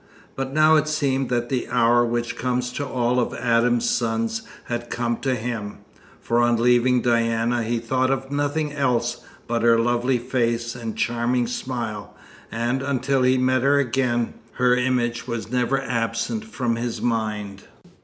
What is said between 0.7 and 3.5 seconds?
it seemed that the hour which comes to all of